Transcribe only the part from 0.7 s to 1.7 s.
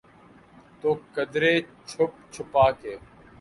تو قدرے